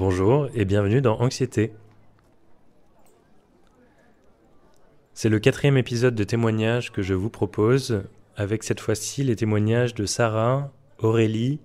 Bonjour 0.00 0.48
et 0.54 0.64
bienvenue 0.64 1.02
dans 1.02 1.20
Anxiété. 1.20 1.74
C'est 5.12 5.28
le 5.28 5.38
quatrième 5.38 5.76
épisode 5.76 6.14
de 6.14 6.24
témoignage 6.24 6.90
que 6.90 7.02
je 7.02 7.12
vous 7.12 7.28
propose, 7.28 8.04
avec 8.34 8.62
cette 8.62 8.80
fois-ci 8.80 9.24
les 9.24 9.36
témoignages 9.36 9.94
de 9.94 10.06
Sarah, 10.06 10.72
Aurélie, 11.00 11.60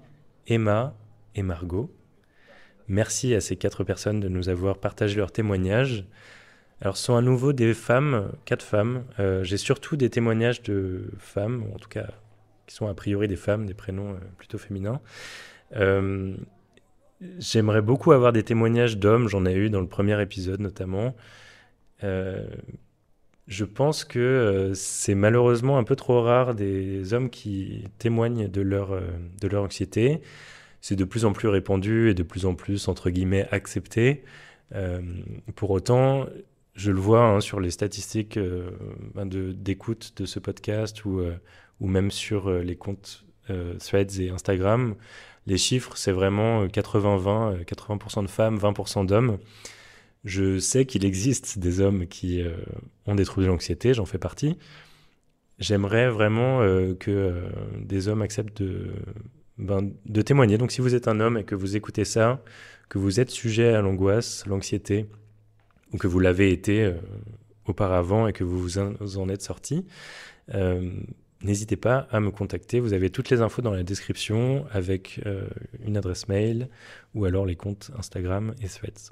Emma 0.48 0.98
et 1.36 1.44
Margot. 1.44 1.95
Merci 2.90 3.34
à 3.34 3.40
ces 3.40 3.55
quatre 3.55 3.86
personnes 3.86 4.20
de 4.20 4.27
nous 4.27 4.49
avoir 4.49 4.80
partagé 4.80 5.16
leurs 5.16 5.31
témoignages. 5.31 6.05
Alors, 6.81 6.98
ce 6.98 7.05
sont 7.05 7.16
à 7.16 7.22
nouveau 7.22 7.54
des 7.54 7.73
femmes, 7.73 8.34
quatre 8.44 8.66
femmes. 8.66 9.05
Euh, 9.17 9.45
j'ai 9.45 9.55
surtout 9.55 9.95
des 9.95 10.09
témoignages 10.09 10.62
de 10.62 11.09
femmes, 11.20 11.63
en 11.73 11.77
tout 11.77 11.88
cas, 11.88 12.09
qui 12.67 12.76
sont 12.76 12.90
a 12.90 12.94
priori 12.94 13.30
des 13.30 13.38
femmes, 13.38 13.66
des 13.66 13.73
prénoms 13.73 14.12
euh, 14.12 14.20
plutôt 14.38 14.58
féminins. 14.58 14.99
Euh, 15.77 16.36
j'aimerais 17.40 17.82
beaucoup 17.82 18.12
avoir 18.12 18.34
des 18.34 18.44
témoignages 18.44 18.98
d'hommes, 18.98 19.28
j'en 19.28 19.46
ai 19.46 19.54
eu 19.54 19.70
dans 19.70 19.82
le 19.82 19.88
premier 19.88 20.22
épisode 20.22 20.60
notamment. 20.60 21.16
je 23.48 23.64
pense 23.64 24.04
que 24.04 24.72
c'est 24.74 25.16
malheureusement 25.16 25.78
un 25.78 25.84
peu 25.84 25.96
trop 25.96 26.22
rare 26.22 26.55
des 26.55 27.14
hommes 27.14 27.30
qui 27.30 27.84
témoignent 28.00 28.48
de 28.48 28.62
leur, 28.62 29.00
de 29.41 29.48
leur 29.48 29.64
anxiété. 29.64 30.22
C'est 30.82 30.96
de 30.96 31.04
plus 31.04 31.26
en 31.26 31.34
plus 31.34 31.48
répandu 31.48 32.10
et 32.10 32.14
de 32.14 32.24
plus 32.24 32.46
en 32.46 32.55
plus, 32.55 32.88
entre 32.88 33.10
guillemets, 33.10 33.48
accepté. 33.52 34.24
pour 35.55 35.72
autant, 35.72 36.27
je 36.76 36.91
le 36.91 37.00
vois 37.00 37.24
hein, 37.24 37.40
sur 37.40 37.60
les 37.60 37.72
statistiques 37.72 38.38
euh, 38.38 38.70
d'écoute 39.54 40.13
de, 40.18 40.26
ce 40.26 40.40
podcast 40.40 41.05
ou, 41.05 41.20
euh, 41.20 41.35
ou 41.79 41.88
même 41.88 42.12
sur 42.12 42.50
euh, 42.50 42.62
les 42.62 42.76
comptes 42.76 43.24
Threads 43.79 44.20
et 44.20 44.29
Instagram. 44.32 44.96
Les 45.48 45.57
chiffres, 45.57 45.96
c'est 45.96 46.12
vraiment 46.12 46.65
80-20, 46.65 47.63
80%, 47.65 48.24
de 48.24 48.27
femmes, 48.27 48.57
20% 48.57 49.05
d'hommes. 49.05 49.38
Je 50.24 50.57
sais 50.57 50.85
qu'il 50.85 51.05
existe 51.05 51.60
des 51.60 51.82
hommes 51.82 52.07
qui 52.07 52.43
ont 53.05 53.13
des 53.13 53.26
troubles 53.26 53.46
de 53.46 53.51
l'anxiété, 53.51 53.93
j'en 53.93 54.05
fais 54.05 54.18
partie. 54.18 54.57
J'aimerais 55.60 56.10
vraiment 56.10 56.62
que 56.99 57.43
des 57.79 58.07
hommes 58.07 58.23
acceptent 58.23 58.63
de, 58.63 58.91
ben, 59.57 59.91
de 60.05 60.21
témoigner. 60.21 60.57
Donc 60.57 60.71
si 60.71 60.82
vous 60.82 60.96
êtes 60.96 61.07
un 61.07 61.20
homme 61.20 61.38
et 61.38 61.43
que 61.43 61.55
vous 61.55 61.77
écoutez 61.77 62.05
ça, 62.05 62.43
que 62.90 62.98
vous 62.98 63.20
êtes 63.20 63.29
sujet 63.29 63.73
à 63.73 63.82
l'angoisse, 63.82 64.46
l'anxiété, 64.46 65.06
ou 65.94 65.97
que 65.97 66.07
vous 66.07 66.19
l'avez 66.19 66.51
été 66.51 66.84
euh, 66.84 66.94
auparavant 67.66 68.28
et 68.28 68.34
que 68.34 68.44
vous 68.44 68.59
vous 68.59 68.78
en 68.78 69.29
êtes 69.29 69.41
sorti, 69.41 69.85
euh, 70.53 70.91
n'hésitez 71.44 71.75
pas 71.75 72.08
à 72.12 72.19
me 72.19 72.31
contacter. 72.31 72.80
Vous 72.80 72.94
avez 72.94 73.09
toutes 73.09 73.30
les 73.30 73.41
infos 73.41 73.62
dans 73.62 73.72
la 73.72 73.84
description 73.84 74.66
avec 74.72 75.22
euh, 75.25 75.47
une 75.86 75.97
adresse 75.97 76.28
mail 76.28 76.69
ou 77.14 77.25
alors 77.25 77.46
les 77.46 77.56
comptes 77.56 77.91
Instagram 77.97 78.53
et 78.62 78.68
Threads. 78.68 79.12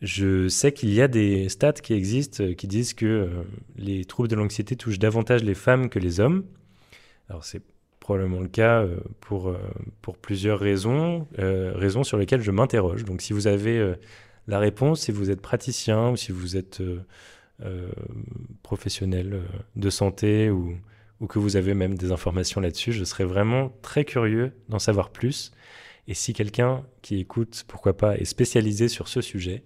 Je 0.00 0.48
sais 0.48 0.72
qu'il 0.72 0.92
y 0.92 1.00
a 1.00 1.08
des 1.08 1.48
stats 1.48 1.74
qui 1.74 1.94
existent 1.94 2.52
qui 2.54 2.66
disent 2.66 2.92
que 2.92 3.30
les 3.76 4.04
troubles 4.04 4.28
de 4.28 4.34
l'anxiété 4.34 4.74
touchent 4.74 4.98
davantage 4.98 5.44
les 5.44 5.54
femmes 5.54 5.88
que 5.88 6.00
les 6.00 6.18
hommes. 6.18 6.44
Alors 7.28 7.44
c'est 7.44 7.62
probablement 8.00 8.40
le 8.40 8.48
cas 8.48 8.84
pour, 9.20 9.54
pour 10.00 10.18
plusieurs 10.18 10.58
raisons, 10.58 11.28
raisons 11.38 12.02
sur 12.02 12.18
lesquelles 12.18 12.42
je 12.42 12.50
m'interroge. 12.50 13.04
Donc 13.04 13.22
si 13.22 13.32
vous 13.32 13.46
avez 13.46 13.94
la 14.48 14.58
réponse, 14.58 15.02
si 15.02 15.12
vous 15.12 15.30
êtes 15.30 15.40
praticien 15.40 16.10
ou 16.10 16.16
si 16.16 16.32
vous 16.32 16.56
êtes 16.56 16.82
euh, 17.64 17.68
euh, 17.72 17.92
professionnel 18.62 19.34
euh, 19.34 19.42
de 19.76 19.90
santé 19.90 20.50
ou, 20.50 20.76
ou, 21.20 21.26
que 21.26 21.38
vous 21.38 21.56
avez 21.56 21.74
même 21.74 21.96
des 21.96 22.12
informations 22.12 22.60
là-dessus, 22.60 22.92
je 22.92 23.04
serais 23.04 23.24
vraiment 23.24 23.72
très 23.82 24.04
curieux 24.04 24.52
d'en 24.68 24.78
savoir 24.78 25.10
plus. 25.10 25.52
Et 26.08 26.14
si 26.14 26.32
quelqu'un 26.32 26.84
qui 27.02 27.18
écoute, 27.18 27.64
pourquoi 27.68 27.96
pas, 27.96 28.16
est 28.16 28.24
spécialisé 28.24 28.88
sur 28.88 29.08
ce 29.08 29.20
sujet, 29.20 29.64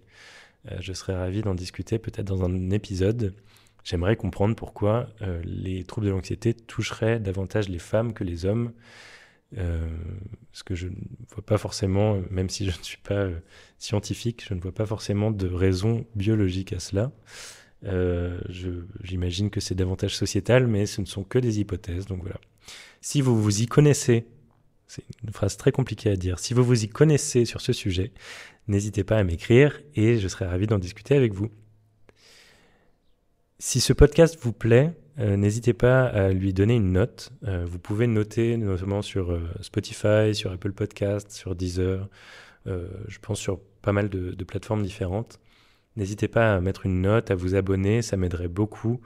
je 0.81 0.93
serais 0.93 1.15
ravi 1.15 1.43
d'en 1.43 1.55
discuter 1.55 1.99
peut-être 1.99 2.27
dans 2.27 2.45
un 2.45 2.71
épisode. 2.71 3.35
J'aimerais 3.85 4.17
comprendre 4.17 4.55
pourquoi 4.57 5.09
les 5.45 5.85
troubles 5.85 6.09
de 6.09 6.13
l'anxiété 6.13 6.53
toucheraient 6.53 7.21
davantage 7.21 7.69
les 7.69 7.79
femmes 7.79 8.13
que 8.13 8.25
les 8.25 8.45
hommes. 8.45 8.73
Euh, 9.59 9.87
ce 10.53 10.65
que 10.65 10.75
je 10.75 10.89
ne 10.89 10.95
vois 11.31 11.45
pas 11.45 11.57
forcément, 11.59 12.21
même 12.31 12.51
si 12.51 12.69
je 12.69 12.77
ne 12.77 12.83
suis 12.83 12.99
pas 12.99 13.15
euh, 13.15 13.39
scientifique, 13.79 14.45
je 14.47 14.55
ne 14.55 14.61
vois 14.61 14.73
pas 14.73 14.87
forcément 14.87 15.31
de 15.31 15.47
raison 15.47 16.05
biologique 16.15 16.73
à 16.73 16.81
cela. 16.81 17.13
Euh, 17.85 18.41
J'imagine 19.03 19.51
que 19.51 19.61
c'est 19.61 19.75
davantage 19.75 20.17
sociétal, 20.17 20.67
mais 20.67 20.87
ce 20.87 21.01
ne 21.01 21.07
sont 21.07 21.25
que 21.25 21.39
des 21.39 21.61
hypothèses. 21.61 22.07
Donc 22.07 22.23
voilà. 22.23 22.41
Si 23.01 23.21
vous 23.21 23.41
vous 23.41 23.63
y 23.63 23.67
connaissez, 23.67 24.27
c'est 24.87 25.05
une 25.23 25.33
phrase 25.33 25.57
très 25.57 25.73
compliquée 25.73 26.11
à 26.11 26.17
dire, 26.17 26.39
si 26.39 26.55
vous 26.55 26.65
vous 26.65 26.85
y 26.85 26.89
connaissez 26.89 27.45
sur 27.45 27.61
ce 27.61 27.73
sujet, 27.73 28.13
n'hésitez 28.69 29.05
pas 29.05 29.19
à 29.19 29.25
m'écrire 29.25 29.81
et 29.95 30.19
je 30.19 30.29
serai 30.29 30.47
ravi 30.47 30.67
d'en 30.67 30.79
discuter 30.79 31.15
avec 31.15 31.33
vous. 31.33 31.51
Si 33.59 33.81
ce 33.81 33.93
podcast 33.93 34.39
vous 34.41 34.53
plaît, 34.53 34.93
euh, 35.19 35.37
n'hésitez 35.37 35.73
pas 35.73 36.05
à 36.05 36.31
lui 36.31 36.53
donner 36.53 36.75
une 36.75 36.93
note. 36.93 37.33
Euh, 37.47 37.65
vous 37.67 37.79
pouvez 37.79 38.07
noter 38.07 38.57
notamment 38.59 39.01
sur 39.01 39.33
euh, 39.33 39.49
Spotify, 39.63 40.35
sur 40.35 40.53
Apple 40.53 40.73
Podcast, 40.73 41.31
sur 41.33 41.55
Deezer, 41.55 42.09
je 42.67 43.19
pense 43.23 43.39
sur 43.39 43.61
pas 43.81 43.93
mal 43.93 44.09
de, 44.09 44.45
plateformes 44.45 44.83
différentes. 44.83 45.39
N'hésitez 45.97 46.29
pas 46.29 46.55
à 46.55 46.61
mettre 46.61 46.87
une 46.87 47.01
note, 47.01 47.31
à 47.31 47.35
vous 47.35 47.55
abonner, 47.55 48.03
ça 48.03 48.17
m'aiderait 48.17 48.49
beaucoup 48.49 49.01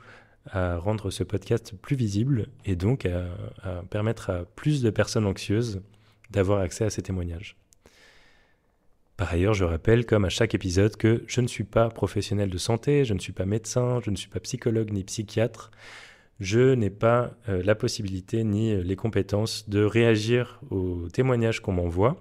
à 0.50 0.76
rendre 0.76 1.10
ce 1.10 1.22
podcast 1.22 1.74
plus 1.80 1.96
visible 1.96 2.46
et 2.64 2.74
donc 2.74 3.06
à, 3.06 3.82
permettre 3.90 4.30
à 4.30 4.44
plus 4.56 4.82
de 4.82 4.90
personnes 4.90 5.26
anxieuses 5.26 5.82
d'avoir 6.30 6.60
accès 6.60 6.84
à 6.84 6.90
ces 6.90 7.02
témoignages. 7.02 7.56
Par 9.16 9.32
ailleurs, 9.32 9.52
je 9.52 9.64
rappelle, 9.64 10.06
comme 10.06 10.24
à 10.24 10.30
chaque 10.30 10.54
épisode, 10.54 10.96
que 10.96 11.22
je 11.26 11.42
ne 11.42 11.46
suis 11.46 11.64
pas 11.64 11.90
professionnel 11.90 12.48
de 12.48 12.56
santé, 12.56 13.04
je 13.04 13.12
ne 13.12 13.18
suis 13.18 13.34
pas 13.34 13.44
médecin, 13.44 14.00
je 14.02 14.10
ne 14.10 14.16
suis 14.16 14.30
pas 14.30 14.40
psychologue 14.40 14.92
ni 14.92 15.04
psychiatre. 15.04 15.70
Je 16.40 16.72
n'ai 16.74 16.88
pas 16.88 17.34
euh, 17.50 17.62
la 17.62 17.74
possibilité 17.74 18.44
ni 18.44 18.72
euh, 18.72 18.82
les 18.82 18.96
compétences 18.96 19.68
de 19.68 19.84
réagir 19.84 20.58
aux 20.70 21.06
témoignages 21.12 21.60
qu'on 21.60 21.72
m'envoie. 21.72 22.16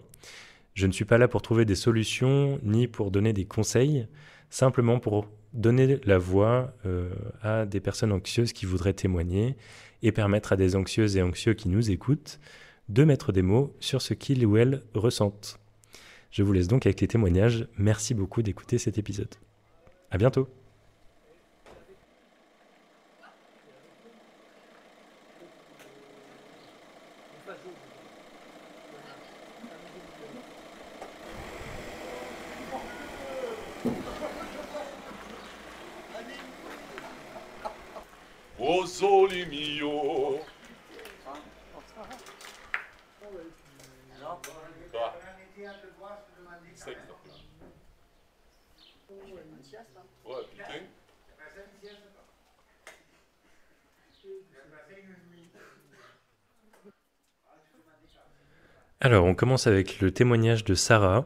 Je 0.74 0.88
ne 0.88 0.91
suis 0.91 1.06
pas 1.06 1.18
là 1.18 1.30
pour 1.30 1.41
trouver 1.41 1.63
des 1.63 1.75
solutions 1.75 2.59
ni 2.62 2.88
pour 2.88 3.12
donner 3.12 3.31
des 3.31 3.46
conseils, 3.46 4.07
simplement 4.50 5.00
pour 5.00 5.28
donner 5.54 6.00
la 6.04 6.18
voix 6.18 6.74
euh, 6.86 7.10
à 7.42 7.66
des 7.66 7.80
personnes 7.80 8.12
anxieuses 8.12 8.54
qui 8.54 8.66
voudraient 8.66 8.94
témoigner 8.94 9.56
et 10.02 10.12
permettre 10.12 10.54
à 10.54 10.56
des 10.56 10.76
anxieuses 10.76 11.18
et 11.18 11.22
anxieux 11.22 11.54
qui 11.54 11.70
nous 11.70 11.92
écoutent 11.92 12.40
de 12.88 13.04
mettre 13.04 13.32
des 13.32 13.42
mots 13.42 13.76
sur 13.80 14.02
ce 14.02 14.14
qu'ils 14.14 14.46
ou 14.46 14.58
elles 14.58 14.82
ressentent. 14.94 15.60
Je 16.32 16.44
vous 16.44 16.54
laisse 16.54 16.68
donc 16.68 16.86
avec 16.86 17.02
les 17.02 17.08
témoignages. 17.08 17.68
Merci 17.78 18.14
beaucoup 18.14 18.42
d'écouter 18.42 18.78
cet 18.78 18.98
épisode. 18.98 19.34
À 20.12 20.18
bientôt. 20.18 20.48
Alors, 59.01 59.24
on 59.24 59.34
commence 59.34 59.66
avec 59.66 60.01
le 60.01 60.12
témoignage 60.12 60.66
de 60.66 60.75
Sarah 60.75 61.25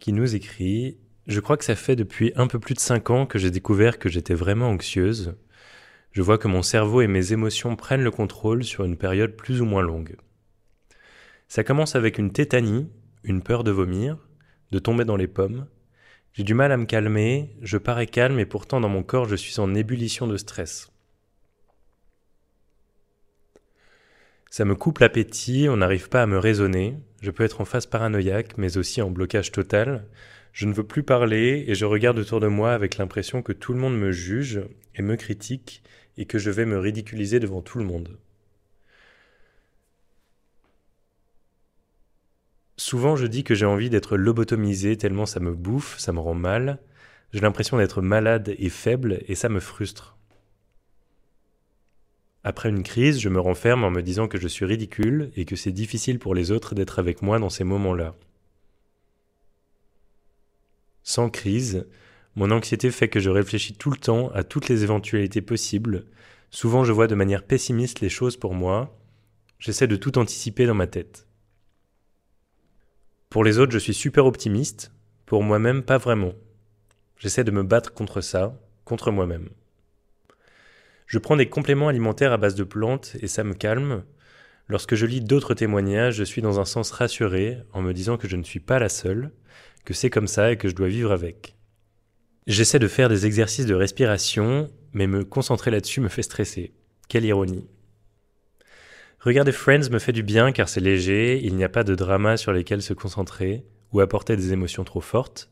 qui 0.00 0.12
nous 0.12 0.34
écrit 0.34 0.98
Je 1.28 1.38
crois 1.38 1.56
que 1.56 1.64
ça 1.64 1.76
fait 1.76 1.94
depuis 1.94 2.32
un 2.34 2.48
peu 2.48 2.58
plus 2.58 2.74
de 2.74 2.80
5 2.80 3.10
ans 3.10 3.26
que 3.26 3.38
j'ai 3.38 3.52
découvert 3.52 4.00
que 4.00 4.08
j'étais 4.08 4.34
vraiment 4.34 4.70
anxieuse. 4.70 5.36
Je 6.10 6.20
vois 6.20 6.36
que 6.36 6.48
mon 6.48 6.62
cerveau 6.62 7.00
et 7.00 7.06
mes 7.06 7.32
émotions 7.32 7.76
prennent 7.76 8.02
le 8.02 8.10
contrôle 8.10 8.64
sur 8.64 8.84
une 8.84 8.96
période 8.96 9.36
plus 9.36 9.60
ou 9.60 9.66
moins 9.66 9.82
longue. 9.82 10.16
Ça 11.46 11.62
commence 11.62 11.94
avec 11.94 12.18
une 12.18 12.32
tétanie, 12.32 12.88
une 13.22 13.42
peur 13.42 13.62
de 13.62 13.70
vomir, 13.70 14.18
de 14.72 14.80
tomber 14.80 15.04
dans 15.04 15.16
les 15.16 15.28
pommes. 15.28 15.68
J'ai 16.32 16.42
du 16.42 16.54
mal 16.54 16.72
à 16.72 16.76
me 16.76 16.86
calmer, 16.86 17.56
je 17.62 17.78
parais 17.78 18.08
calme 18.08 18.40
et 18.40 18.46
pourtant 18.46 18.80
dans 18.80 18.88
mon 18.88 19.04
corps 19.04 19.28
je 19.28 19.36
suis 19.36 19.60
en 19.60 19.76
ébullition 19.76 20.26
de 20.26 20.36
stress. 20.36 20.93
Ça 24.56 24.64
me 24.64 24.76
coupe 24.76 25.00
l'appétit, 25.00 25.66
on 25.68 25.78
n'arrive 25.78 26.08
pas 26.08 26.22
à 26.22 26.26
me 26.26 26.38
raisonner, 26.38 26.96
je 27.22 27.32
peux 27.32 27.42
être 27.42 27.60
en 27.60 27.64
phase 27.64 27.86
paranoïaque, 27.86 28.56
mais 28.56 28.76
aussi 28.76 29.02
en 29.02 29.10
blocage 29.10 29.50
total. 29.50 30.06
Je 30.52 30.66
ne 30.66 30.72
veux 30.72 30.86
plus 30.86 31.02
parler 31.02 31.64
et 31.66 31.74
je 31.74 31.84
regarde 31.84 32.20
autour 32.20 32.38
de 32.38 32.46
moi 32.46 32.72
avec 32.72 32.96
l'impression 32.96 33.42
que 33.42 33.50
tout 33.52 33.72
le 33.72 33.80
monde 33.80 33.98
me 33.98 34.12
juge 34.12 34.62
et 34.94 35.02
me 35.02 35.16
critique 35.16 35.82
et 36.16 36.26
que 36.26 36.38
je 36.38 36.52
vais 36.52 36.66
me 36.66 36.78
ridiculiser 36.78 37.40
devant 37.40 37.62
tout 37.62 37.78
le 37.78 37.84
monde. 37.84 38.16
Souvent, 42.76 43.16
je 43.16 43.26
dis 43.26 43.42
que 43.42 43.56
j'ai 43.56 43.66
envie 43.66 43.90
d'être 43.90 44.16
lobotomisé 44.16 44.96
tellement 44.96 45.26
ça 45.26 45.40
me 45.40 45.52
bouffe, 45.52 45.98
ça 45.98 46.12
me 46.12 46.20
rend 46.20 46.34
mal. 46.34 46.78
J'ai 47.32 47.40
l'impression 47.40 47.76
d'être 47.76 48.02
malade 48.02 48.54
et 48.56 48.68
faible 48.68 49.18
et 49.26 49.34
ça 49.34 49.48
me 49.48 49.58
frustre. 49.58 50.16
Après 52.46 52.68
une 52.68 52.82
crise, 52.82 53.20
je 53.20 53.30
me 53.30 53.40
renferme 53.40 53.84
en 53.84 53.90
me 53.90 54.02
disant 54.02 54.28
que 54.28 54.38
je 54.38 54.48
suis 54.48 54.66
ridicule 54.66 55.30
et 55.34 55.46
que 55.46 55.56
c'est 55.56 55.72
difficile 55.72 56.18
pour 56.18 56.34
les 56.34 56.50
autres 56.50 56.74
d'être 56.74 56.98
avec 56.98 57.22
moi 57.22 57.38
dans 57.38 57.48
ces 57.48 57.64
moments-là. 57.64 58.14
Sans 61.02 61.30
crise, 61.30 61.86
mon 62.36 62.50
anxiété 62.50 62.90
fait 62.90 63.08
que 63.08 63.18
je 63.18 63.30
réfléchis 63.30 63.74
tout 63.74 63.90
le 63.90 63.96
temps 63.96 64.28
à 64.32 64.44
toutes 64.44 64.68
les 64.68 64.82
éventualités 64.82 65.40
possibles. 65.40 66.04
Souvent, 66.50 66.84
je 66.84 66.92
vois 66.92 67.06
de 67.06 67.14
manière 67.14 67.44
pessimiste 67.44 68.00
les 68.00 68.10
choses 68.10 68.36
pour 68.36 68.54
moi. 68.54 68.94
J'essaie 69.58 69.86
de 69.86 69.96
tout 69.96 70.18
anticiper 70.18 70.66
dans 70.66 70.74
ma 70.74 70.86
tête. 70.86 71.26
Pour 73.30 73.42
les 73.42 73.58
autres, 73.58 73.72
je 73.72 73.78
suis 73.78 73.94
super 73.94 74.26
optimiste. 74.26 74.92
Pour 75.24 75.42
moi-même, 75.42 75.82
pas 75.82 75.96
vraiment. 75.96 76.34
J'essaie 77.16 77.44
de 77.44 77.50
me 77.50 77.62
battre 77.62 77.94
contre 77.94 78.20
ça, 78.20 78.60
contre 78.84 79.10
moi-même. 79.10 79.48
Je 81.06 81.18
prends 81.18 81.36
des 81.36 81.48
compléments 81.48 81.88
alimentaires 81.88 82.32
à 82.32 82.38
base 82.38 82.54
de 82.54 82.64
plantes 82.64 83.16
et 83.20 83.26
ça 83.26 83.44
me 83.44 83.54
calme. 83.54 84.04
Lorsque 84.68 84.94
je 84.94 85.06
lis 85.06 85.20
d'autres 85.20 85.54
témoignages, 85.54 86.16
je 86.16 86.24
suis 86.24 86.42
dans 86.42 86.60
un 86.60 86.64
sens 86.64 86.90
rassuré 86.90 87.58
en 87.72 87.82
me 87.82 87.92
disant 87.92 88.16
que 88.16 88.28
je 88.28 88.36
ne 88.36 88.42
suis 88.42 88.60
pas 88.60 88.78
la 88.78 88.88
seule, 88.88 89.30
que 89.84 89.92
c'est 89.92 90.10
comme 90.10 90.26
ça 90.26 90.52
et 90.52 90.56
que 90.56 90.68
je 90.68 90.74
dois 90.74 90.88
vivre 90.88 91.12
avec. 91.12 91.56
J'essaie 92.46 92.78
de 92.78 92.88
faire 92.88 93.08
des 93.08 93.26
exercices 93.26 93.66
de 93.66 93.74
respiration, 93.74 94.70
mais 94.92 95.06
me 95.06 95.24
concentrer 95.24 95.70
là-dessus 95.70 96.00
me 96.00 96.08
fait 96.08 96.22
stresser. 96.22 96.72
Quelle 97.08 97.24
ironie. 97.24 97.68
Regarder 99.20 99.52
Friends 99.52 99.90
me 99.90 99.98
fait 99.98 100.12
du 100.12 100.22
bien 100.22 100.52
car 100.52 100.68
c'est 100.68 100.80
léger, 100.80 101.40
il 101.42 101.54
n'y 101.56 101.64
a 101.64 101.70
pas 101.70 101.84
de 101.84 101.94
drama 101.94 102.36
sur 102.36 102.52
lesquels 102.52 102.82
se 102.82 102.92
concentrer 102.92 103.64
ou 103.92 104.00
apporter 104.00 104.36
des 104.36 104.52
émotions 104.52 104.84
trop 104.84 105.00
fortes. 105.00 105.50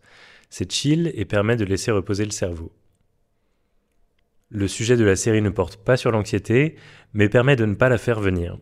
C'est 0.50 0.70
chill 0.70 1.10
et 1.14 1.24
permet 1.24 1.56
de 1.56 1.64
laisser 1.64 1.90
reposer 1.90 2.26
le 2.26 2.30
cerveau. 2.30 2.72
Le 4.54 4.68
sujet 4.68 4.98
de 4.98 5.04
la 5.04 5.16
série 5.16 5.40
ne 5.40 5.48
porte 5.48 5.78
pas 5.82 5.96
sur 5.96 6.10
l'anxiété, 6.10 6.76
mais 7.14 7.30
permet 7.30 7.56
de 7.56 7.64
ne 7.64 7.74
pas 7.74 7.88
la 7.88 7.96
faire 7.96 8.20
venir. 8.20 8.58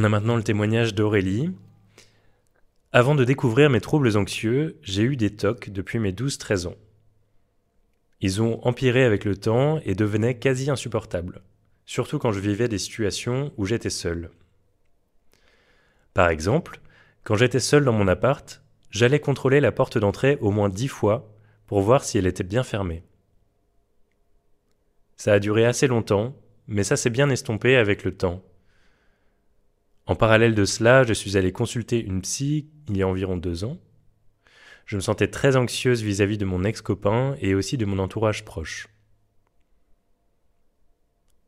On 0.00 0.04
a 0.04 0.08
maintenant 0.08 0.36
le 0.36 0.42
témoignage 0.42 0.94
d'Aurélie. 0.94 1.50
Avant 2.90 3.14
de 3.14 3.22
découvrir 3.22 3.68
mes 3.68 3.82
troubles 3.82 4.16
anxieux, 4.16 4.78
j'ai 4.80 5.02
eu 5.02 5.14
des 5.14 5.36
tocs 5.36 5.68
depuis 5.68 5.98
mes 5.98 6.10
12-13 6.10 6.68
ans. 6.68 6.76
Ils 8.22 8.40
ont 8.40 8.66
empiré 8.66 9.04
avec 9.04 9.26
le 9.26 9.36
temps 9.36 9.78
et 9.84 9.94
devenaient 9.94 10.38
quasi 10.38 10.70
insupportables, 10.70 11.42
surtout 11.84 12.18
quand 12.18 12.32
je 12.32 12.40
vivais 12.40 12.66
des 12.66 12.78
situations 12.78 13.52
où 13.58 13.66
j'étais 13.66 13.90
seul. 13.90 14.30
Par 16.14 16.30
exemple, 16.30 16.80
quand 17.22 17.34
j'étais 17.34 17.60
seul 17.60 17.84
dans 17.84 17.92
mon 17.92 18.08
appart, 18.08 18.62
j'allais 18.90 19.20
contrôler 19.20 19.60
la 19.60 19.70
porte 19.70 19.98
d'entrée 19.98 20.38
au 20.40 20.50
moins 20.50 20.70
dix 20.70 20.88
fois 20.88 21.30
pour 21.66 21.82
voir 21.82 22.04
si 22.04 22.16
elle 22.16 22.26
était 22.26 22.42
bien 22.42 22.62
fermée. 22.62 23.04
Ça 25.18 25.34
a 25.34 25.40
duré 25.40 25.66
assez 25.66 25.88
longtemps, 25.88 26.34
mais 26.68 26.84
ça 26.84 26.96
s'est 26.96 27.10
bien 27.10 27.28
estompé 27.28 27.76
avec 27.76 28.02
le 28.02 28.16
temps, 28.16 28.42
en 30.06 30.16
parallèle 30.16 30.54
de 30.54 30.64
cela, 30.64 31.04
je 31.04 31.12
suis 31.12 31.36
allé 31.36 31.52
consulter 31.52 32.02
une 32.02 32.22
psy 32.22 32.68
il 32.88 32.96
y 32.96 33.02
a 33.02 33.08
environ 33.08 33.36
deux 33.36 33.64
ans. 33.64 33.78
Je 34.86 34.96
me 34.96 35.00
sentais 35.00 35.28
très 35.28 35.56
anxieuse 35.56 36.02
vis-à-vis 36.02 36.38
de 36.38 36.44
mon 36.44 36.64
ex-copain 36.64 37.36
et 37.40 37.54
aussi 37.54 37.76
de 37.76 37.84
mon 37.84 38.00
entourage 38.00 38.44
proche. 38.44 38.88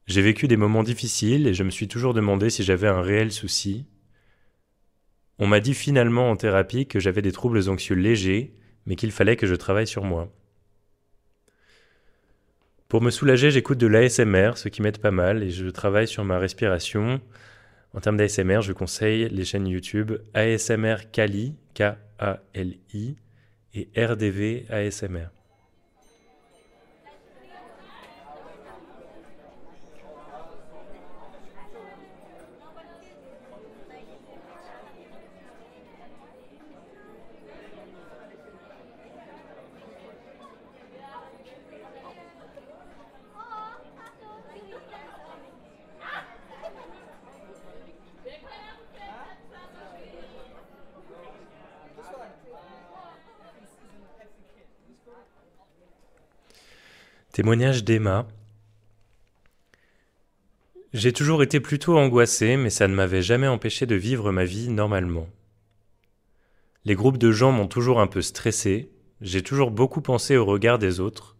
J'ai 0.06 0.22
vécu 0.22 0.46
des 0.46 0.56
moments 0.56 0.82
difficiles 0.82 1.46
et 1.46 1.54
je 1.54 1.64
me 1.64 1.70
suis 1.70 1.88
toujours 1.88 2.14
demandé 2.14 2.50
si 2.50 2.62
j'avais 2.62 2.88
un 2.88 3.02
réel 3.02 3.32
souci. 3.32 3.86
On 5.38 5.46
m'a 5.46 5.60
dit 5.60 5.74
finalement 5.74 6.30
en 6.30 6.36
thérapie 6.36 6.86
que 6.86 7.00
j'avais 7.00 7.22
des 7.22 7.32
troubles 7.32 7.68
anxieux 7.68 7.96
légers, 7.96 8.54
mais 8.86 8.94
qu'il 8.94 9.10
fallait 9.10 9.36
que 9.36 9.46
je 9.46 9.54
travaille 9.54 9.86
sur 9.86 10.04
moi. 10.04 10.32
Pour 12.88 13.00
me 13.00 13.10
soulager, 13.10 13.50
j'écoute 13.50 13.78
de 13.78 13.86
l'ASMR, 13.86 14.52
ce 14.56 14.68
qui 14.68 14.82
m'aide 14.82 14.98
pas 14.98 15.10
mal, 15.10 15.42
et 15.42 15.50
je 15.50 15.66
travaille 15.68 16.06
sur 16.06 16.24
ma 16.24 16.38
respiration, 16.38 17.20
en 17.94 18.00
termes 18.00 18.16
d'ASMR, 18.16 18.62
je 18.62 18.72
conseille 18.72 19.28
les 19.28 19.44
chaînes 19.44 19.66
YouTube 19.66 20.12
ASMR 20.34 20.96
Kali, 21.12 21.56
K-A-L-I, 21.74 23.16
et 23.74 23.88
RDV 23.96 24.66
ASMR. 24.70 25.28
Témoignage 57.32 57.82
d'Emma. 57.82 58.28
J'ai 60.92 61.14
toujours 61.14 61.42
été 61.42 61.60
plutôt 61.60 61.96
angoissé, 61.96 62.58
mais 62.58 62.68
ça 62.68 62.88
ne 62.88 62.94
m'avait 62.94 63.22
jamais 63.22 63.46
empêché 63.46 63.86
de 63.86 63.94
vivre 63.94 64.32
ma 64.32 64.44
vie 64.44 64.68
normalement. 64.68 65.26
Les 66.84 66.94
groupes 66.94 67.16
de 67.16 67.32
gens 67.32 67.50
m'ont 67.50 67.68
toujours 67.68 68.02
un 68.02 68.06
peu 68.06 68.20
stressé, 68.20 68.90
j'ai 69.22 69.40
toujours 69.40 69.70
beaucoup 69.70 70.02
pensé 70.02 70.36
au 70.36 70.44
regard 70.44 70.78
des 70.78 71.00
autres. 71.00 71.38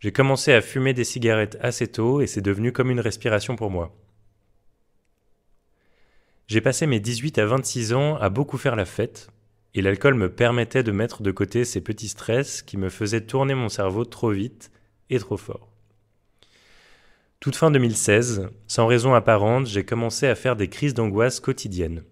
J'ai 0.00 0.12
commencé 0.12 0.52
à 0.52 0.60
fumer 0.60 0.92
des 0.92 1.02
cigarettes 1.02 1.56
assez 1.62 1.86
tôt 1.86 2.20
et 2.20 2.26
c'est 2.26 2.42
devenu 2.42 2.70
comme 2.70 2.90
une 2.90 3.00
respiration 3.00 3.56
pour 3.56 3.70
moi. 3.70 3.96
J'ai 6.46 6.60
passé 6.60 6.86
mes 6.86 7.00
18 7.00 7.38
à 7.38 7.46
26 7.46 7.94
ans 7.94 8.16
à 8.16 8.28
beaucoup 8.28 8.58
faire 8.58 8.76
la 8.76 8.84
fête, 8.84 9.30
et 9.72 9.80
l'alcool 9.80 10.12
me 10.12 10.30
permettait 10.30 10.82
de 10.82 10.92
mettre 10.92 11.22
de 11.22 11.30
côté 11.30 11.64
ces 11.64 11.80
petits 11.80 12.08
stress 12.08 12.60
qui 12.60 12.76
me 12.76 12.90
faisaient 12.90 13.24
tourner 13.24 13.54
mon 13.54 13.70
cerveau 13.70 14.04
trop 14.04 14.30
vite 14.30 14.70
trop 15.18 15.36
fort. 15.36 15.68
Toute 17.40 17.56
fin 17.56 17.70
2016, 17.70 18.48
sans 18.68 18.86
raison 18.86 19.14
apparente, 19.14 19.66
j'ai 19.66 19.84
commencé 19.84 20.26
à 20.26 20.34
faire 20.34 20.56
des 20.56 20.68
crises 20.68 20.94
d'angoisse 20.94 21.40
quotidiennes. 21.40 22.04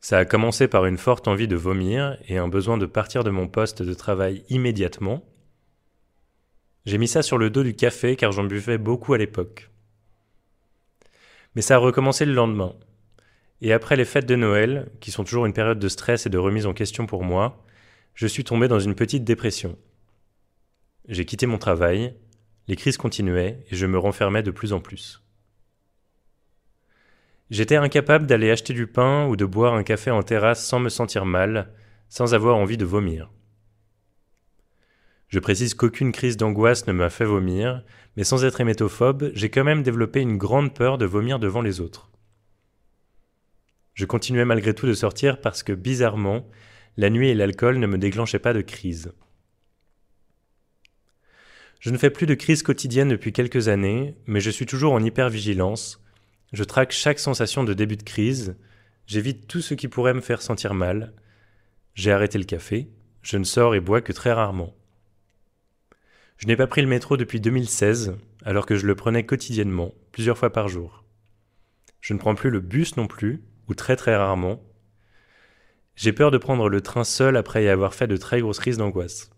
Ça 0.00 0.18
a 0.18 0.24
commencé 0.24 0.68
par 0.68 0.86
une 0.86 0.98
forte 0.98 1.28
envie 1.28 1.48
de 1.48 1.56
vomir 1.56 2.16
et 2.28 2.38
un 2.38 2.48
besoin 2.48 2.78
de 2.78 2.86
partir 2.86 3.24
de 3.24 3.30
mon 3.30 3.48
poste 3.48 3.82
de 3.82 3.92
travail 3.92 4.44
immédiatement. 4.48 5.24
J'ai 6.86 6.98
mis 6.98 7.08
ça 7.08 7.22
sur 7.22 7.38
le 7.38 7.50
dos 7.50 7.64
du 7.64 7.74
café 7.74 8.16
car 8.16 8.32
j'en 8.32 8.44
buvais 8.44 8.78
beaucoup 8.78 9.14
à 9.14 9.18
l'époque. 9.18 9.70
Mais 11.56 11.62
ça 11.62 11.74
a 11.74 11.78
recommencé 11.78 12.24
le 12.24 12.34
lendemain. 12.34 12.74
Et 13.60 13.72
après 13.72 13.96
les 13.96 14.04
fêtes 14.04 14.26
de 14.26 14.36
Noël, 14.36 14.90
qui 15.00 15.10
sont 15.10 15.24
toujours 15.24 15.46
une 15.46 15.52
période 15.52 15.78
de 15.78 15.88
stress 15.88 16.26
et 16.26 16.30
de 16.30 16.38
remise 16.38 16.66
en 16.66 16.72
question 16.72 17.06
pour 17.06 17.24
moi, 17.24 17.64
je 18.14 18.26
suis 18.26 18.44
tombé 18.44 18.68
dans 18.68 18.78
une 18.78 18.94
petite 18.94 19.24
dépression. 19.24 19.76
J'ai 21.08 21.24
quitté 21.24 21.46
mon 21.46 21.58
travail, 21.58 22.16
les 22.66 22.74
crises 22.74 22.96
continuaient 22.96 23.64
et 23.70 23.76
je 23.76 23.86
me 23.86 23.98
renfermais 23.98 24.42
de 24.42 24.50
plus 24.50 24.72
en 24.72 24.80
plus. 24.80 25.22
J'étais 27.48 27.76
incapable 27.76 28.26
d'aller 28.26 28.50
acheter 28.50 28.72
du 28.72 28.88
pain 28.88 29.26
ou 29.28 29.36
de 29.36 29.44
boire 29.44 29.74
un 29.74 29.84
café 29.84 30.10
en 30.10 30.24
terrasse 30.24 30.66
sans 30.66 30.80
me 30.80 30.88
sentir 30.88 31.24
mal, 31.24 31.72
sans 32.08 32.34
avoir 32.34 32.56
envie 32.56 32.76
de 32.76 32.84
vomir. 32.84 33.30
Je 35.28 35.38
précise 35.38 35.74
qu'aucune 35.74 36.10
crise 36.10 36.36
d'angoisse 36.36 36.88
ne 36.88 36.92
m'a 36.92 37.10
fait 37.10 37.24
vomir, 37.24 37.84
mais 38.16 38.24
sans 38.24 38.44
être 38.44 38.60
hémétophobe, 38.60 39.30
j'ai 39.34 39.48
quand 39.48 39.64
même 39.64 39.84
développé 39.84 40.20
une 40.20 40.38
grande 40.38 40.74
peur 40.74 40.98
de 40.98 41.06
vomir 41.06 41.38
devant 41.38 41.62
les 41.62 41.80
autres. 41.80 42.10
Je 43.94 44.06
continuais 44.06 44.44
malgré 44.44 44.74
tout 44.74 44.86
de 44.86 44.92
sortir 44.92 45.40
parce 45.40 45.62
que, 45.62 45.72
bizarrement, 45.72 46.48
la 46.96 47.10
nuit 47.10 47.28
et 47.28 47.34
l'alcool 47.34 47.78
ne 47.78 47.86
me 47.86 47.98
déclenchaient 47.98 48.38
pas 48.40 48.52
de 48.52 48.60
crise. 48.60 49.12
Je 51.80 51.90
ne 51.90 51.98
fais 51.98 52.10
plus 52.10 52.26
de 52.26 52.34
crise 52.34 52.62
quotidienne 52.62 53.10
depuis 53.10 53.32
quelques 53.32 53.68
années, 53.68 54.16
mais 54.26 54.40
je 54.40 54.50
suis 54.50 54.66
toujours 54.66 54.92
en 54.92 55.02
hypervigilance, 55.02 56.02
Je 56.52 56.64
traque 56.64 56.92
chaque 56.92 57.18
sensation 57.18 57.64
de 57.64 57.74
début 57.74 57.96
de 57.96 58.02
crise, 58.02 58.56
j'évite 59.06 59.46
tout 59.46 59.60
ce 59.60 59.74
qui 59.74 59.88
pourrait 59.88 60.14
me 60.14 60.20
faire 60.20 60.40
sentir 60.40 60.74
mal. 60.74 61.12
J'ai 61.94 62.12
arrêté 62.12 62.38
le 62.38 62.44
café, 62.44 62.88
je 63.22 63.36
ne 63.36 63.44
sors 63.44 63.74
et 63.74 63.80
bois 63.80 64.00
que 64.00 64.12
très 64.12 64.32
rarement. 64.32 64.74
Je 66.38 66.46
n'ai 66.46 66.56
pas 66.56 66.66
pris 66.66 66.82
le 66.82 66.88
métro 66.88 67.16
depuis 67.16 67.40
2016, 67.40 68.16
alors 68.44 68.66
que 68.66 68.76
je 68.76 68.86
le 68.86 68.94
prenais 68.94 69.26
quotidiennement, 69.26 69.92
plusieurs 70.12 70.38
fois 70.38 70.52
par 70.52 70.68
jour. 70.68 71.04
Je 72.00 72.14
ne 72.14 72.18
prends 72.18 72.34
plus 72.34 72.50
le 72.50 72.60
bus 72.60 72.96
non 72.96 73.08
plus, 73.08 73.42
ou 73.68 73.74
très 73.74 73.96
très 73.96 74.14
rarement. 74.16 74.62
J'ai 75.96 76.12
peur 76.12 76.30
de 76.30 76.38
prendre 76.38 76.68
le 76.68 76.80
train 76.80 77.04
seul 77.04 77.36
après 77.36 77.64
y 77.64 77.68
avoir 77.68 77.94
fait 77.94 78.06
de 78.06 78.16
très 78.16 78.40
grosses 78.40 78.60
crises 78.60 78.78
d'angoisse. 78.78 79.30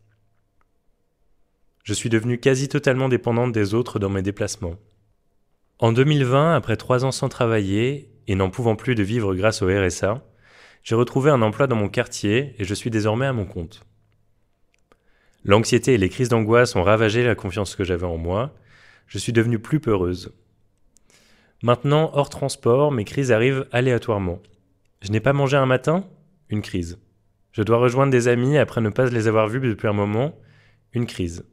Je 1.88 1.94
suis 1.94 2.10
devenue 2.10 2.36
quasi 2.36 2.68
totalement 2.68 3.08
dépendante 3.08 3.50
des 3.50 3.72
autres 3.72 3.98
dans 3.98 4.10
mes 4.10 4.20
déplacements. 4.20 4.76
En 5.78 5.90
2020, 5.90 6.54
après 6.54 6.76
trois 6.76 7.06
ans 7.06 7.12
sans 7.12 7.30
travailler 7.30 8.10
et 8.26 8.34
n'en 8.34 8.50
pouvant 8.50 8.76
plus 8.76 8.94
de 8.94 9.02
vivre 9.02 9.34
grâce 9.34 9.62
au 9.62 9.68
RSA, 9.68 10.22
j'ai 10.82 10.94
retrouvé 10.94 11.30
un 11.30 11.40
emploi 11.40 11.66
dans 11.66 11.76
mon 11.76 11.88
quartier 11.88 12.54
et 12.58 12.64
je 12.64 12.74
suis 12.74 12.90
désormais 12.90 13.24
à 13.24 13.32
mon 13.32 13.46
compte. 13.46 13.86
L'anxiété 15.44 15.94
et 15.94 15.96
les 15.96 16.10
crises 16.10 16.28
d'angoisse 16.28 16.76
ont 16.76 16.82
ravagé 16.82 17.24
la 17.24 17.34
confiance 17.34 17.74
que 17.74 17.84
j'avais 17.84 18.04
en 18.04 18.18
moi. 18.18 18.54
Je 19.06 19.16
suis 19.16 19.32
devenue 19.32 19.58
plus 19.58 19.80
peureuse. 19.80 20.36
Maintenant, 21.62 22.10
hors 22.12 22.28
transport, 22.28 22.92
mes 22.92 23.06
crises 23.06 23.32
arrivent 23.32 23.66
aléatoirement. 23.72 24.42
Je 25.00 25.10
n'ai 25.10 25.20
pas 25.20 25.32
mangé 25.32 25.56
un 25.56 25.64
matin? 25.64 26.04
Une 26.50 26.60
crise. 26.60 26.98
Je 27.50 27.62
dois 27.62 27.78
rejoindre 27.78 28.12
des 28.12 28.28
amis 28.28 28.58
après 28.58 28.82
ne 28.82 28.90
pas 28.90 29.06
les 29.06 29.26
avoir 29.26 29.48
vus 29.48 29.60
depuis 29.60 29.88
un 29.88 29.94
moment? 29.94 30.38
Une 30.92 31.06
crise. 31.06 31.46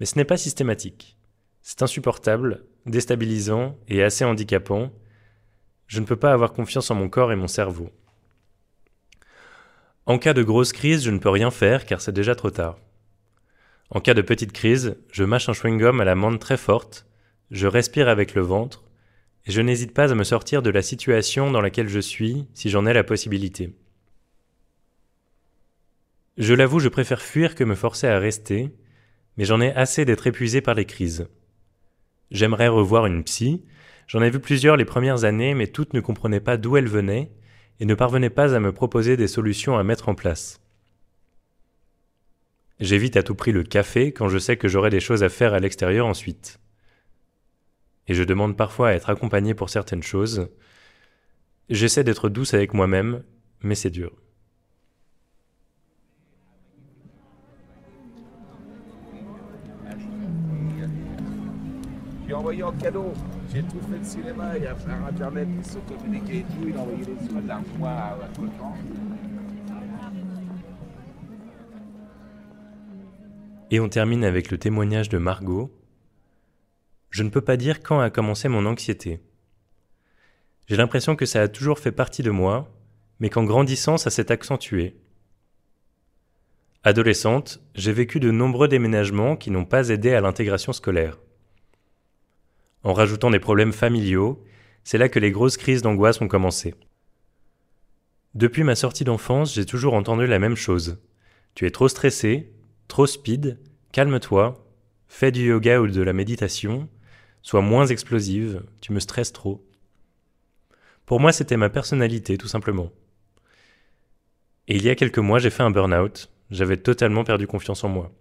Mais 0.00 0.06
ce 0.06 0.16
n'est 0.16 0.24
pas 0.24 0.36
systématique. 0.36 1.16
C'est 1.62 1.82
insupportable, 1.82 2.64
déstabilisant 2.86 3.76
et 3.88 4.02
assez 4.02 4.24
handicapant. 4.24 4.90
Je 5.86 6.00
ne 6.00 6.06
peux 6.06 6.16
pas 6.16 6.32
avoir 6.32 6.52
confiance 6.52 6.90
en 6.90 6.94
mon 6.94 7.08
corps 7.08 7.32
et 7.32 7.36
mon 7.36 7.48
cerveau. 7.48 7.90
En 10.06 10.18
cas 10.18 10.32
de 10.32 10.42
grosse 10.42 10.72
crise, 10.72 11.04
je 11.04 11.10
ne 11.10 11.18
peux 11.18 11.28
rien 11.28 11.50
faire 11.50 11.84
car 11.84 12.00
c'est 12.00 12.12
déjà 12.12 12.34
trop 12.34 12.50
tard. 12.50 12.78
En 13.90 14.00
cas 14.00 14.14
de 14.14 14.22
petite 14.22 14.52
crise, 14.52 14.96
je 15.12 15.24
mâche 15.24 15.48
un 15.48 15.52
chewing-gum 15.52 16.00
à 16.00 16.04
la 16.04 16.14
menthe 16.14 16.40
très 16.40 16.56
forte, 16.56 17.06
je 17.50 17.66
respire 17.66 18.08
avec 18.08 18.34
le 18.34 18.42
ventre, 18.42 18.84
et 19.46 19.50
je 19.50 19.62
n'hésite 19.62 19.94
pas 19.94 20.12
à 20.12 20.14
me 20.14 20.24
sortir 20.24 20.60
de 20.62 20.70
la 20.70 20.82
situation 20.82 21.50
dans 21.50 21.62
laquelle 21.62 21.88
je 21.88 22.00
suis 22.00 22.46
si 22.52 22.68
j'en 22.68 22.84
ai 22.86 22.92
la 22.92 23.04
possibilité. 23.04 23.74
Je 26.36 26.54
l'avoue, 26.54 26.80
je 26.80 26.88
préfère 26.88 27.22
fuir 27.22 27.54
que 27.54 27.64
me 27.64 27.74
forcer 27.74 28.06
à 28.06 28.18
rester, 28.18 28.70
mais 29.38 29.44
j'en 29.44 29.60
ai 29.60 29.72
assez 29.72 30.04
d'être 30.04 30.26
épuisé 30.26 30.60
par 30.60 30.74
les 30.74 30.84
crises. 30.84 31.28
J'aimerais 32.32 32.68
revoir 32.68 33.06
une 33.06 33.22
psy, 33.22 33.64
j'en 34.08 34.20
ai 34.20 34.30
vu 34.30 34.40
plusieurs 34.40 34.76
les 34.76 34.84
premières 34.84 35.24
années, 35.24 35.54
mais 35.54 35.68
toutes 35.68 35.94
ne 35.94 36.00
comprenaient 36.00 36.40
pas 36.40 36.56
d'où 36.56 36.76
elles 36.76 36.88
venaient 36.88 37.30
et 37.80 37.86
ne 37.86 37.94
parvenaient 37.94 38.30
pas 38.30 38.54
à 38.54 38.60
me 38.60 38.72
proposer 38.72 39.16
des 39.16 39.28
solutions 39.28 39.78
à 39.78 39.84
mettre 39.84 40.08
en 40.08 40.16
place. 40.16 40.60
J'évite 42.80 43.16
à 43.16 43.22
tout 43.22 43.36
prix 43.36 43.52
le 43.52 43.62
café 43.62 44.12
quand 44.12 44.28
je 44.28 44.38
sais 44.38 44.56
que 44.56 44.68
j'aurai 44.68 44.90
des 44.90 45.00
choses 45.00 45.22
à 45.22 45.28
faire 45.28 45.54
à 45.54 45.60
l'extérieur 45.60 46.06
ensuite. 46.06 46.58
Et 48.08 48.14
je 48.14 48.24
demande 48.24 48.56
parfois 48.56 48.88
à 48.88 48.92
être 48.94 49.10
accompagné 49.10 49.54
pour 49.54 49.70
certaines 49.70 50.02
choses. 50.02 50.48
J'essaie 51.70 52.04
d'être 52.04 52.28
douce 52.28 52.54
avec 52.54 52.74
moi-même, 52.74 53.22
mais 53.62 53.74
c'est 53.74 53.90
dur. 53.90 54.12
Envoyé 62.38 62.62
en 62.62 62.72
cadeau. 62.72 63.12
J'ai 63.52 63.62
tout 63.62 63.80
fait 63.90 63.98
de 63.98 64.04
cinéma, 64.04 64.56
il 64.56 64.62
y 64.62 64.66
a 64.66 64.76
internet 65.08 65.48
qui 65.58 65.68
se. 65.68 65.78
Il 66.66 67.50
a 67.50 67.56
à. 67.84 68.18
Et 73.70 73.80
on 73.80 73.88
termine 73.88 74.24
avec 74.24 74.50
le 74.50 74.58
témoignage 74.58 75.08
de 75.08 75.18
Margot. 75.18 75.70
Je 77.10 77.22
ne 77.22 77.30
peux 77.30 77.40
pas 77.40 77.56
dire 77.56 77.82
quand 77.82 78.00
a 78.00 78.10
commencé 78.10 78.48
mon 78.48 78.64
anxiété. 78.66 79.20
J'ai 80.66 80.76
l'impression 80.76 81.16
que 81.16 81.26
ça 81.26 81.42
a 81.42 81.48
toujours 81.48 81.78
fait 81.78 81.92
partie 81.92 82.22
de 82.22 82.30
moi, 82.30 82.70
mais 83.20 83.30
qu'en 83.30 83.44
grandissant, 83.44 83.96
ça 83.96 84.10
s'est 84.10 84.30
accentué. 84.30 84.96
Adolescente, 86.84 87.60
j'ai 87.74 87.92
vécu 87.92 88.20
de 88.20 88.30
nombreux 88.30 88.68
déménagements 88.68 89.36
qui 89.36 89.50
n'ont 89.50 89.64
pas 89.64 89.88
aidé 89.88 90.14
à 90.14 90.20
l'intégration 90.20 90.72
scolaire. 90.72 91.18
En 92.84 92.92
rajoutant 92.92 93.30
des 93.30 93.40
problèmes 93.40 93.72
familiaux, 93.72 94.44
c'est 94.84 94.98
là 94.98 95.08
que 95.08 95.18
les 95.18 95.30
grosses 95.30 95.56
crises 95.56 95.82
d'angoisse 95.82 96.20
ont 96.20 96.28
commencé. 96.28 96.74
Depuis 98.34 98.62
ma 98.62 98.74
sortie 98.74 99.04
d'enfance, 99.04 99.54
j'ai 99.54 99.66
toujours 99.66 99.94
entendu 99.94 100.26
la 100.26 100.38
même 100.38 100.56
chose. 100.56 100.98
Tu 101.54 101.66
es 101.66 101.70
trop 101.70 101.88
stressé, 101.88 102.52
trop 102.86 103.06
speed, 103.06 103.58
calme-toi, 103.92 104.64
fais 105.08 105.32
du 105.32 105.48
yoga 105.48 105.80
ou 105.80 105.88
de 105.88 106.02
la 106.02 106.12
méditation, 106.12 106.88
sois 107.42 107.62
moins 107.62 107.86
explosive, 107.86 108.62
tu 108.80 108.92
me 108.92 109.00
stresses 109.00 109.32
trop. 109.32 109.66
Pour 111.04 111.20
moi, 111.20 111.32
c'était 111.32 111.56
ma 111.56 111.70
personnalité, 111.70 112.38
tout 112.38 112.48
simplement. 112.48 112.92
Et 114.68 114.76
il 114.76 114.84
y 114.84 114.90
a 114.90 114.94
quelques 114.94 115.18
mois, 115.18 115.38
j'ai 115.38 115.50
fait 115.50 115.62
un 115.62 115.70
burn-out, 115.70 116.30
j'avais 116.50 116.76
totalement 116.76 117.24
perdu 117.24 117.46
confiance 117.46 117.82
en 117.84 117.88
moi. 117.88 118.12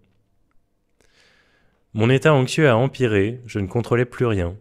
Mon 1.98 2.12
état 2.12 2.32
anxieux 2.32 2.70
a 2.70 2.78
empiré, 2.78 3.42
je 3.48 3.58
ne 3.58 3.66
contrôlais 3.66 4.06
plus 4.06 4.28
rien. 4.28 4.56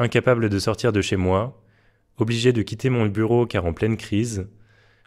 Incapable 0.00 0.48
de 0.48 0.58
sortir 0.58 0.90
de 0.90 1.00
chez 1.00 1.14
moi, 1.14 1.62
obligé 2.16 2.52
de 2.52 2.62
quitter 2.62 2.90
mon 2.90 3.06
bureau 3.06 3.46
car 3.46 3.64
en 3.64 3.72
pleine 3.72 3.96
crise, 3.96 4.48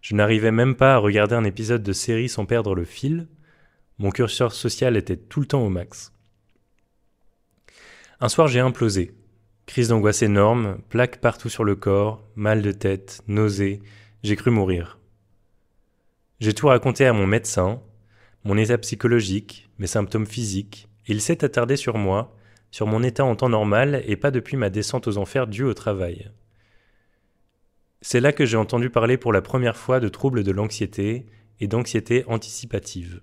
je 0.02 0.16
n'arrivais 0.16 0.54
même 0.54 0.76
pas 0.76 0.94
à 0.94 0.98
regarder 0.98 1.36
un 1.36 1.44
épisode 1.44 1.84
de 1.84 1.92
série 1.92 2.30
sans 2.30 2.46
perdre 2.46 2.74
le 2.74 2.86
fil, 2.86 3.28
mon 3.98 4.12
curseur 4.12 4.54
social 4.54 4.96
était 4.96 5.18
tout 5.18 5.42
le 5.42 5.46
temps 5.46 5.62
au 5.62 5.68
max. 5.68 6.14
Un 8.22 8.30
soir 8.30 8.48
j'ai 8.48 8.62
implosé. 8.62 9.14
Crise 9.66 9.90
d'angoisse 9.90 10.22
énorme, 10.22 10.78
plaques 10.88 11.20
partout 11.20 11.50
sur 11.50 11.66
le 11.66 11.76
corps, 11.76 12.26
mal 12.38 12.62
de 12.62 12.72
tête, 12.72 13.22
nausées, 13.28 13.82
j'ai 14.24 14.38
cru 14.38 14.52
mourir. 14.52 15.00
J'ai 16.40 16.54
tout 16.54 16.68
raconté 16.68 17.06
à 17.06 17.12
mon 17.12 17.28
médecin, 17.28 17.82
mon 18.46 18.56
état 18.56 18.78
psychologique, 18.78 19.70
mes 19.80 19.88
symptômes 19.88 20.28
physiques, 20.28 20.88
il 21.08 21.22
s'est 21.22 21.44
attardé 21.44 21.76
sur 21.76 21.98
moi, 21.98 22.36
sur 22.72 22.88
mon 22.88 23.04
état 23.04 23.24
en 23.26 23.36
temps 23.36 23.50
normal 23.50 24.04
et 24.06 24.16
pas 24.16 24.32
depuis 24.32 24.58
ma 24.58 24.70
descente 24.70 25.08
aux 25.08 25.18
enfers 25.18 25.48
due 25.48 25.64
au 25.64 25.74
travail. 25.74 26.32
C'est 28.02 28.20
là 28.20 28.32
que 28.32 28.46
j'ai 28.46 28.58
entendu 28.58 28.90
parler 28.90 29.18
pour 29.18 29.34
la 29.34 29.42
première 29.42 29.78
fois 29.78 30.00
de 30.00 30.10
troubles 30.10 30.44
de 30.44 30.52
l'anxiété 30.52 31.26
et 31.60 31.68
d'anxiété 31.68 32.24
anticipative. 32.28 33.22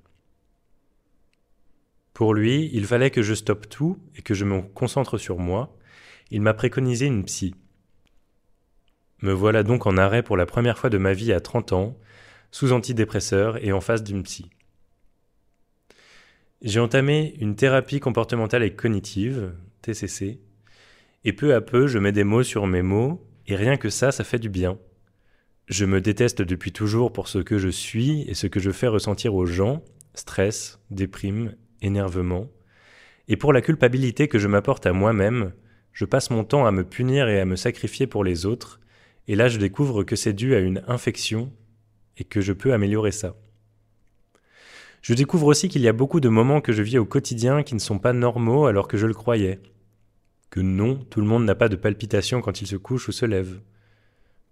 Pour 2.14 2.34
lui, 2.34 2.70
il 2.72 2.86
fallait 2.86 3.10
que 3.10 3.22
je 3.22 3.34
stoppe 3.34 3.68
tout 3.68 3.98
et 4.16 4.22
que 4.22 4.34
je 4.34 4.44
me 4.44 4.62
concentre 4.62 5.18
sur 5.18 5.38
moi. 5.38 5.76
Il 6.30 6.42
m'a 6.42 6.54
préconisé 6.54 7.06
une 7.06 7.24
psy. 7.24 7.54
Me 9.22 9.32
voilà 9.32 9.62
donc 9.62 9.86
en 9.86 9.96
arrêt 9.96 10.22
pour 10.22 10.36
la 10.36 10.46
première 10.46 10.78
fois 10.78 10.90
de 10.90 10.98
ma 10.98 11.12
vie 11.12 11.32
à 11.32 11.40
30 11.40 11.72
ans, 11.72 11.96
sous 12.50 12.72
antidépresseur 12.72 13.64
et 13.64 13.72
en 13.72 13.80
face 13.80 14.02
d'une 14.02 14.22
psy. 14.24 14.50
J'ai 16.64 16.78
entamé 16.78 17.34
une 17.40 17.56
thérapie 17.56 17.98
comportementale 17.98 18.62
et 18.62 18.72
cognitive, 18.72 19.52
TCC, 19.82 20.38
et 21.24 21.32
peu 21.32 21.54
à 21.54 21.60
peu 21.60 21.88
je 21.88 21.98
mets 21.98 22.12
des 22.12 22.22
mots 22.22 22.44
sur 22.44 22.68
mes 22.68 22.82
mots, 22.82 23.26
et 23.48 23.56
rien 23.56 23.76
que 23.76 23.90
ça, 23.90 24.12
ça 24.12 24.22
fait 24.22 24.38
du 24.38 24.48
bien. 24.48 24.78
Je 25.66 25.84
me 25.84 26.00
déteste 26.00 26.40
depuis 26.40 26.70
toujours 26.70 27.12
pour 27.12 27.26
ce 27.26 27.40
que 27.40 27.58
je 27.58 27.68
suis 27.68 28.22
et 28.28 28.34
ce 28.34 28.46
que 28.46 28.60
je 28.60 28.70
fais 28.70 28.86
ressentir 28.86 29.34
aux 29.34 29.44
gens, 29.44 29.82
stress, 30.14 30.78
déprime, 30.92 31.56
énervement, 31.80 32.48
et 33.26 33.36
pour 33.36 33.52
la 33.52 33.60
culpabilité 33.60 34.28
que 34.28 34.38
je 34.38 34.46
m'apporte 34.46 34.86
à 34.86 34.92
moi-même, 34.92 35.54
je 35.92 36.04
passe 36.04 36.30
mon 36.30 36.44
temps 36.44 36.64
à 36.64 36.70
me 36.70 36.84
punir 36.84 37.28
et 37.28 37.40
à 37.40 37.44
me 37.44 37.56
sacrifier 37.56 38.06
pour 38.06 38.22
les 38.22 38.46
autres, 38.46 38.78
et 39.26 39.34
là 39.34 39.48
je 39.48 39.58
découvre 39.58 40.04
que 40.04 40.14
c'est 40.14 40.32
dû 40.32 40.54
à 40.54 40.60
une 40.60 40.84
infection 40.86 41.52
et 42.18 42.24
que 42.24 42.40
je 42.40 42.52
peux 42.52 42.72
améliorer 42.72 43.10
ça. 43.10 43.34
Je 45.02 45.14
découvre 45.14 45.48
aussi 45.48 45.68
qu'il 45.68 45.82
y 45.82 45.88
a 45.88 45.92
beaucoup 45.92 46.20
de 46.20 46.28
moments 46.28 46.60
que 46.60 46.72
je 46.72 46.82
vis 46.82 46.98
au 46.98 47.04
quotidien 47.04 47.64
qui 47.64 47.74
ne 47.74 47.80
sont 47.80 47.98
pas 47.98 48.12
normaux 48.12 48.66
alors 48.66 48.86
que 48.86 48.96
je 48.96 49.08
le 49.08 49.14
croyais. 49.14 49.60
Que 50.48 50.60
non, 50.60 50.96
tout 51.10 51.20
le 51.20 51.26
monde 51.26 51.44
n'a 51.44 51.56
pas 51.56 51.68
de 51.68 51.76
palpitations 51.76 52.40
quand 52.40 52.62
il 52.62 52.68
se 52.68 52.76
couche 52.76 53.08
ou 53.08 53.12
se 53.12 53.26
lève. 53.26 53.60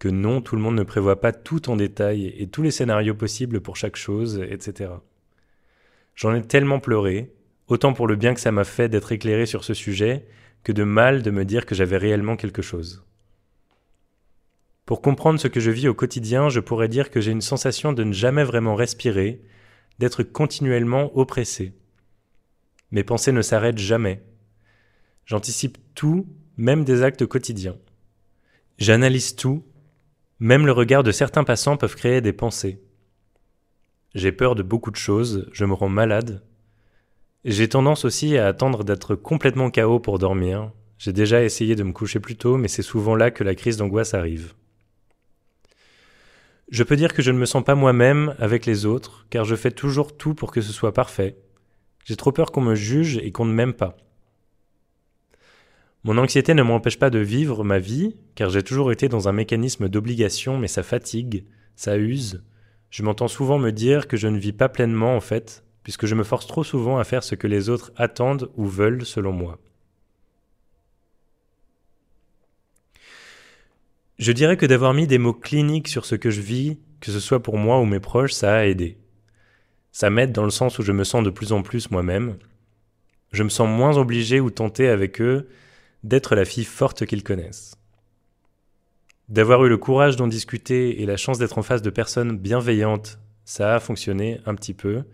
Que 0.00 0.08
non, 0.08 0.40
tout 0.40 0.56
le 0.56 0.62
monde 0.62 0.74
ne 0.74 0.82
prévoit 0.82 1.20
pas 1.20 1.32
tout 1.32 1.70
en 1.70 1.76
détail 1.76 2.34
et 2.36 2.48
tous 2.48 2.62
les 2.62 2.72
scénarios 2.72 3.14
possibles 3.14 3.60
pour 3.60 3.76
chaque 3.76 3.96
chose, 3.96 4.40
etc. 4.50 4.90
J'en 6.16 6.34
ai 6.34 6.42
tellement 6.42 6.80
pleuré, 6.80 7.32
autant 7.68 7.92
pour 7.92 8.08
le 8.08 8.16
bien 8.16 8.34
que 8.34 8.40
ça 8.40 8.50
m'a 8.50 8.64
fait 8.64 8.88
d'être 8.88 9.12
éclairé 9.12 9.46
sur 9.46 9.62
ce 9.62 9.74
sujet, 9.74 10.26
que 10.64 10.72
de 10.72 10.82
mal 10.82 11.22
de 11.22 11.30
me 11.30 11.44
dire 11.44 11.64
que 11.64 11.76
j'avais 11.76 11.96
réellement 11.96 12.36
quelque 12.36 12.62
chose. 12.62 13.04
Pour 14.84 15.00
comprendre 15.00 15.38
ce 15.38 15.48
que 15.48 15.60
je 15.60 15.70
vis 15.70 15.86
au 15.86 15.94
quotidien, 15.94 16.48
je 16.48 16.58
pourrais 16.58 16.88
dire 16.88 17.10
que 17.10 17.20
j'ai 17.20 17.30
une 17.30 17.40
sensation 17.40 17.92
de 17.92 18.02
ne 18.02 18.12
jamais 18.12 18.42
vraiment 18.42 18.74
respirer, 18.74 19.40
d'être 19.98 20.22
continuellement 20.22 21.16
oppressé. 21.16 21.74
Mes 22.90 23.04
pensées 23.04 23.32
ne 23.32 23.42
s'arrêtent 23.42 23.78
jamais. 23.78 24.22
J'anticipe 25.26 25.78
tout, 25.94 26.26
même 26.56 26.84
des 26.84 27.02
actes 27.02 27.26
quotidiens. 27.26 27.76
J'analyse 28.78 29.36
tout, 29.36 29.64
même 30.40 30.66
le 30.66 30.72
regard 30.72 31.02
de 31.02 31.12
certains 31.12 31.44
passants 31.44 31.76
peuvent 31.76 31.96
créer 31.96 32.20
des 32.20 32.32
pensées. 32.32 32.82
J'ai 34.14 34.32
peur 34.32 34.54
de 34.54 34.62
beaucoup 34.62 34.90
de 34.90 34.96
choses, 34.96 35.48
je 35.52 35.64
me 35.64 35.74
rends 35.74 35.88
malade. 35.88 36.42
J'ai 37.44 37.68
tendance 37.68 38.04
aussi 38.04 38.36
à 38.36 38.48
attendre 38.48 38.82
d'être 38.84 39.14
complètement 39.14 39.70
KO 39.70 40.00
pour 40.00 40.18
dormir. 40.18 40.72
J'ai 40.98 41.12
déjà 41.12 41.42
essayé 41.42 41.76
de 41.76 41.82
me 41.82 41.92
coucher 41.92 42.20
plus 42.20 42.36
tôt, 42.36 42.56
mais 42.56 42.68
c'est 42.68 42.82
souvent 42.82 43.14
là 43.14 43.30
que 43.30 43.44
la 43.44 43.54
crise 43.54 43.76
d'angoisse 43.76 44.14
arrive. 44.14 44.54
Je 46.70 46.84
peux 46.84 46.94
dire 46.94 47.12
que 47.14 47.22
je 47.22 47.32
ne 47.32 47.38
me 47.38 47.46
sens 47.46 47.64
pas 47.64 47.74
moi-même 47.74 48.36
avec 48.38 48.64
les 48.64 48.86
autres, 48.86 49.26
car 49.28 49.44
je 49.44 49.56
fais 49.56 49.72
toujours 49.72 50.16
tout 50.16 50.34
pour 50.34 50.52
que 50.52 50.60
ce 50.60 50.72
soit 50.72 50.94
parfait. 50.94 51.36
J'ai 52.04 52.14
trop 52.14 52.30
peur 52.30 52.52
qu'on 52.52 52.60
me 52.60 52.76
juge 52.76 53.16
et 53.18 53.32
qu'on 53.32 53.44
ne 53.44 53.52
m'aime 53.52 53.74
pas. 53.74 53.96
Mon 56.04 56.16
anxiété 56.16 56.54
ne 56.54 56.62
m'empêche 56.62 56.98
pas 56.98 57.10
de 57.10 57.18
vivre 57.18 57.64
ma 57.64 57.80
vie, 57.80 58.16
car 58.36 58.50
j'ai 58.50 58.62
toujours 58.62 58.92
été 58.92 59.08
dans 59.08 59.28
un 59.28 59.32
mécanisme 59.32 59.88
d'obligation, 59.88 60.58
mais 60.58 60.68
ça 60.68 60.84
fatigue, 60.84 61.44
ça 61.74 61.98
use. 61.98 62.44
Je 62.88 63.02
m'entends 63.02 63.28
souvent 63.28 63.58
me 63.58 63.70
dire 63.70 64.06
que 64.06 64.16
je 64.16 64.28
ne 64.28 64.38
vis 64.38 64.52
pas 64.52 64.68
pleinement 64.68 65.16
en 65.16 65.20
fait, 65.20 65.64
puisque 65.82 66.06
je 66.06 66.14
me 66.14 66.22
force 66.22 66.46
trop 66.46 66.62
souvent 66.62 66.98
à 66.98 67.04
faire 67.04 67.24
ce 67.24 67.34
que 67.34 67.48
les 67.48 67.68
autres 67.68 67.90
attendent 67.96 68.48
ou 68.56 68.66
veulent 68.66 69.04
selon 69.04 69.32
moi. 69.32 69.58
Je 74.20 74.32
dirais 74.32 74.58
que 74.58 74.66
d'avoir 74.66 74.92
mis 74.92 75.06
des 75.06 75.16
mots 75.16 75.32
cliniques 75.32 75.88
sur 75.88 76.04
ce 76.04 76.14
que 76.14 76.28
je 76.28 76.42
vis, 76.42 76.78
que 77.00 77.10
ce 77.10 77.20
soit 77.20 77.42
pour 77.42 77.56
moi 77.56 77.80
ou 77.80 77.86
mes 77.86 78.00
proches, 78.00 78.34
ça 78.34 78.54
a 78.54 78.66
aidé. 78.66 78.98
Ça 79.92 80.10
m'aide 80.10 80.32
dans 80.32 80.44
le 80.44 80.50
sens 80.50 80.78
où 80.78 80.82
je 80.82 80.92
me 80.92 81.04
sens 81.04 81.24
de 81.24 81.30
plus 81.30 81.52
en 81.52 81.62
plus 81.62 81.90
moi-même. 81.90 82.36
Je 83.32 83.42
me 83.42 83.48
sens 83.48 83.66
moins 83.66 83.96
obligé 83.96 84.38
ou 84.38 84.50
tenté 84.50 84.88
avec 84.88 85.22
eux 85.22 85.48
d'être 86.04 86.34
la 86.34 86.44
fille 86.44 86.66
forte 86.66 87.06
qu'ils 87.06 87.24
connaissent. 87.24 87.76
D'avoir 89.30 89.64
eu 89.64 89.70
le 89.70 89.78
courage 89.78 90.16
d'en 90.16 90.26
discuter 90.26 91.00
et 91.00 91.06
la 91.06 91.16
chance 91.16 91.38
d'être 91.38 91.56
en 91.56 91.62
face 91.62 91.80
de 91.80 91.88
personnes 91.88 92.36
bienveillantes, 92.36 93.18
ça 93.46 93.74
a 93.74 93.80
fonctionné 93.80 94.38
un 94.44 94.54
petit 94.54 94.74
peu 94.74 95.04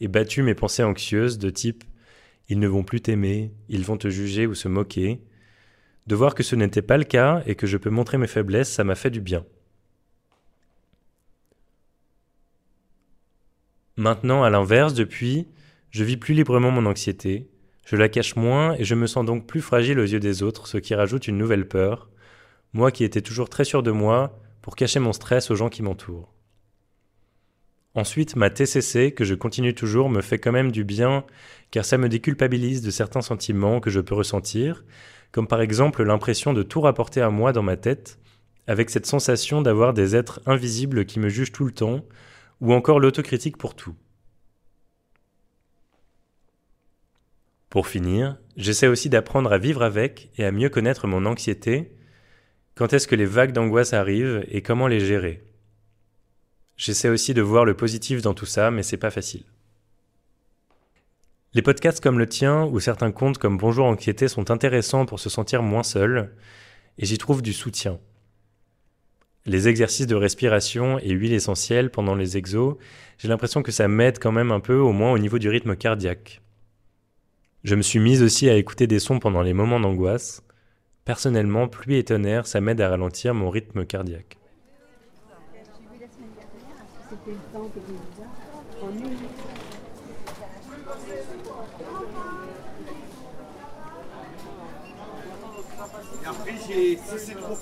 et 0.00 0.06
battu 0.06 0.44
mes 0.44 0.54
pensées 0.54 0.84
anxieuses 0.84 1.38
de 1.38 1.50
type 1.50 1.82
ils 2.48 2.58
ne 2.58 2.68
vont 2.68 2.84
plus 2.84 3.00
t'aimer, 3.00 3.52
ils 3.68 3.84
vont 3.84 3.96
te 3.96 4.08
juger 4.08 4.46
ou 4.46 4.54
se 4.54 4.68
moquer, 4.68 5.20
de 6.06 6.14
voir 6.14 6.34
que 6.34 6.42
ce 6.42 6.56
n'était 6.56 6.82
pas 6.82 6.96
le 6.96 7.04
cas 7.04 7.42
et 7.46 7.54
que 7.54 7.66
je 7.66 7.76
peux 7.76 7.90
montrer 7.90 8.18
mes 8.18 8.26
faiblesses, 8.26 8.72
ça 8.72 8.84
m'a 8.84 8.94
fait 8.94 9.10
du 9.10 9.20
bien. 9.20 9.44
Maintenant, 13.96 14.42
à 14.42 14.50
l'inverse, 14.50 14.94
depuis, 14.94 15.46
je 15.90 16.02
vis 16.02 16.16
plus 16.16 16.34
librement 16.34 16.70
mon 16.70 16.86
anxiété, 16.86 17.48
je 17.84 17.96
la 17.96 18.08
cache 18.08 18.36
moins 18.36 18.74
et 18.74 18.84
je 18.84 18.94
me 18.94 19.06
sens 19.06 19.24
donc 19.24 19.46
plus 19.46 19.60
fragile 19.60 19.98
aux 19.98 20.04
yeux 20.04 20.20
des 20.20 20.42
autres, 20.42 20.66
ce 20.66 20.78
qui 20.78 20.94
rajoute 20.94 21.28
une 21.28 21.36
nouvelle 21.36 21.68
peur, 21.68 22.08
moi 22.72 22.90
qui 22.90 23.04
étais 23.04 23.20
toujours 23.20 23.48
très 23.48 23.64
sûr 23.64 23.82
de 23.82 23.90
moi, 23.90 24.38
pour 24.62 24.76
cacher 24.76 25.00
mon 25.00 25.12
stress 25.12 25.50
aux 25.50 25.56
gens 25.56 25.68
qui 25.68 25.82
m'entourent. 25.82 26.32
Ensuite, 27.94 28.36
ma 28.36 28.48
TCC, 28.48 29.12
que 29.12 29.24
je 29.24 29.34
continue 29.34 29.74
toujours, 29.74 30.08
me 30.08 30.22
fait 30.22 30.38
quand 30.38 30.52
même 30.52 30.72
du 30.72 30.84
bien, 30.84 31.24
car 31.70 31.84
ça 31.84 31.98
me 31.98 32.08
déculpabilise 32.08 32.80
de 32.80 32.90
certains 32.90 33.20
sentiments 33.20 33.80
que 33.80 33.90
je 33.90 34.00
peux 34.00 34.14
ressentir, 34.14 34.84
comme 35.32 35.48
par 35.48 35.60
exemple 35.60 36.02
l'impression 36.02 36.52
de 36.52 36.62
tout 36.62 36.82
rapporter 36.82 37.20
à 37.20 37.30
moi 37.30 37.52
dans 37.52 37.62
ma 37.62 37.76
tête, 37.76 38.18
avec 38.66 38.90
cette 38.90 39.06
sensation 39.06 39.62
d'avoir 39.62 39.94
des 39.94 40.14
êtres 40.14 40.40
invisibles 40.46 41.04
qui 41.04 41.18
me 41.18 41.28
jugent 41.28 41.52
tout 41.52 41.64
le 41.64 41.72
temps, 41.72 42.04
ou 42.60 42.72
encore 42.72 43.00
l'autocritique 43.00 43.56
pour 43.56 43.74
tout. 43.74 43.96
Pour 47.70 47.88
finir, 47.88 48.38
j'essaie 48.56 48.86
aussi 48.86 49.08
d'apprendre 49.08 49.50
à 49.50 49.58
vivre 49.58 49.82
avec 49.82 50.30
et 50.36 50.44
à 50.44 50.52
mieux 50.52 50.68
connaître 50.68 51.06
mon 51.06 51.24
anxiété, 51.24 51.96
quand 52.74 52.92
est-ce 52.92 53.08
que 53.08 53.14
les 53.14 53.26
vagues 53.26 53.52
d'angoisse 53.52 53.94
arrivent 53.94 54.44
et 54.48 54.62
comment 54.62 54.86
les 54.86 55.00
gérer? 55.00 55.42
J'essaie 56.76 57.08
aussi 57.08 57.32
de 57.32 57.42
voir 57.42 57.64
le 57.64 57.74
positif 57.74 58.22
dans 58.22 58.34
tout 58.34 58.46
ça, 58.46 58.70
mais 58.70 58.82
c'est 58.82 58.96
pas 58.96 59.10
facile. 59.10 59.44
Les 61.54 61.60
podcasts 61.60 62.02
comme 62.02 62.18
le 62.18 62.26
tien 62.26 62.64
ou 62.64 62.80
certains 62.80 63.12
comptes 63.12 63.36
comme 63.36 63.58
Bonjour 63.58 63.84
Anxiété 63.84 64.26
sont 64.26 64.50
intéressants 64.50 65.04
pour 65.04 65.20
se 65.20 65.28
sentir 65.28 65.62
moins 65.62 65.82
seul, 65.82 66.34
et 66.96 67.04
j'y 67.04 67.18
trouve 67.18 67.42
du 67.42 67.52
soutien. 67.52 67.98
Les 69.44 69.68
exercices 69.68 70.06
de 70.06 70.14
respiration 70.14 70.98
et 71.00 71.10
huile 71.10 71.34
essentielle 71.34 71.90
pendant 71.90 72.14
les 72.14 72.38
exos, 72.38 72.76
j'ai 73.18 73.28
l'impression 73.28 73.62
que 73.62 73.70
ça 73.70 73.86
m'aide 73.86 74.18
quand 74.18 74.32
même 74.32 74.50
un 74.50 74.60
peu, 74.60 74.76
au 74.76 74.92
moins 74.92 75.12
au 75.12 75.18
niveau 75.18 75.38
du 75.38 75.50
rythme 75.50 75.76
cardiaque. 75.76 76.40
Je 77.64 77.74
me 77.74 77.82
suis 77.82 77.98
mise 77.98 78.22
aussi 78.22 78.48
à 78.48 78.56
écouter 78.56 78.86
des 78.86 78.98
sons 78.98 79.18
pendant 79.18 79.42
les 79.42 79.52
moments 79.52 79.78
d'angoisse. 79.78 80.42
Personnellement, 81.04 81.68
pluie 81.68 81.98
et 81.98 82.04
tonnerre, 82.04 82.46
ça 82.46 82.62
m'aide 82.62 82.80
à 82.80 82.88
ralentir 82.88 83.34
mon 83.34 83.50
rythme 83.50 83.84
cardiaque. 83.84 84.38
C'est 97.18 97.34
pas 97.34 97.54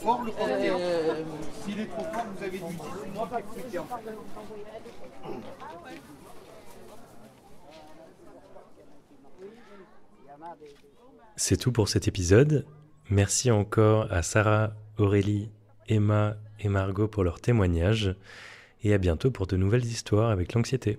C'est 11.36 11.56
tout 11.56 11.72
pour 11.72 11.88
cet 11.88 12.06
épisode. 12.08 12.66
Merci 13.08 13.50
encore 13.50 14.12
à 14.12 14.22
Sarah, 14.22 14.72
Aurélie, 14.98 15.50
Emma 15.88 16.36
et 16.60 16.68
Margot 16.68 17.08
pour 17.08 17.24
leur 17.24 17.40
témoignage. 17.40 18.14
Et 18.82 18.94
à 18.94 18.98
bientôt 18.98 19.30
pour 19.30 19.46
de 19.46 19.56
nouvelles 19.56 19.84
histoires 19.84 20.30
avec 20.30 20.54
l'anxiété. 20.54 20.98